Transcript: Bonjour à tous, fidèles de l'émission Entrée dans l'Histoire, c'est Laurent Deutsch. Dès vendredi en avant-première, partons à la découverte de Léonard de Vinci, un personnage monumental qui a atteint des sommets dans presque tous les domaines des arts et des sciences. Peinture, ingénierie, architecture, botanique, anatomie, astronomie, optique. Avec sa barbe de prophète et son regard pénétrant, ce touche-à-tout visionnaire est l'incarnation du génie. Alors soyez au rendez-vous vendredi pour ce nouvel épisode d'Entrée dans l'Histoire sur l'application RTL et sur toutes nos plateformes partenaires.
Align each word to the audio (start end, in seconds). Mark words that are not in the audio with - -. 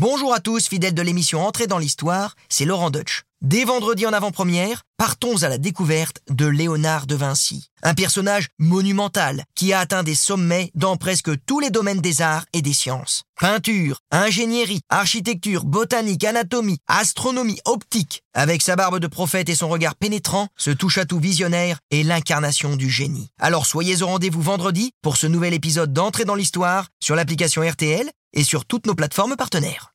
Bonjour 0.00 0.32
à 0.32 0.40
tous, 0.40 0.66
fidèles 0.66 0.94
de 0.94 1.02
l'émission 1.02 1.46
Entrée 1.46 1.66
dans 1.66 1.76
l'Histoire, 1.76 2.34
c'est 2.48 2.64
Laurent 2.64 2.88
Deutsch. 2.88 3.24
Dès 3.42 3.64
vendredi 3.64 4.06
en 4.06 4.14
avant-première, 4.14 4.80
partons 4.96 5.42
à 5.42 5.50
la 5.50 5.58
découverte 5.58 6.22
de 6.30 6.46
Léonard 6.46 7.06
de 7.06 7.14
Vinci, 7.14 7.68
un 7.82 7.92
personnage 7.92 8.48
monumental 8.58 9.44
qui 9.54 9.74
a 9.74 9.80
atteint 9.80 10.02
des 10.02 10.14
sommets 10.14 10.70
dans 10.74 10.96
presque 10.96 11.30
tous 11.44 11.60
les 11.60 11.68
domaines 11.68 12.00
des 12.00 12.22
arts 12.22 12.46
et 12.54 12.62
des 12.62 12.72
sciences. 12.72 13.24
Peinture, 13.38 14.00
ingénierie, 14.10 14.80
architecture, 14.88 15.66
botanique, 15.66 16.24
anatomie, 16.24 16.78
astronomie, 16.86 17.60
optique. 17.66 18.22
Avec 18.32 18.62
sa 18.62 18.76
barbe 18.76 19.00
de 19.00 19.06
prophète 19.06 19.50
et 19.50 19.54
son 19.54 19.68
regard 19.68 19.96
pénétrant, 19.96 20.48
ce 20.56 20.70
touche-à-tout 20.70 21.18
visionnaire 21.18 21.78
est 21.90 22.04
l'incarnation 22.04 22.76
du 22.76 22.88
génie. 22.88 23.28
Alors 23.38 23.66
soyez 23.66 24.00
au 24.00 24.06
rendez-vous 24.06 24.40
vendredi 24.40 24.92
pour 25.02 25.18
ce 25.18 25.26
nouvel 25.26 25.52
épisode 25.52 25.92
d'Entrée 25.92 26.24
dans 26.24 26.36
l'Histoire 26.36 26.86
sur 27.00 27.16
l'application 27.16 27.60
RTL 27.68 28.10
et 28.32 28.44
sur 28.44 28.64
toutes 28.64 28.86
nos 28.86 28.94
plateformes 28.94 29.36
partenaires. 29.36 29.88